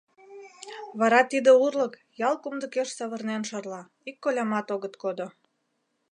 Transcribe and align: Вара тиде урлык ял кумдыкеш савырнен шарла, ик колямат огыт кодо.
Вара 0.99 1.21
тиде 1.31 1.51
урлык 1.65 1.93
ял 2.27 2.35
кумдыкеш 2.43 2.89
савырнен 2.97 3.43
шарла, 3.49 3.81
ик 4.09 4.17
колямат 4.23 4.67
огыт 4.75 4.93
кодо. 5.01 5.27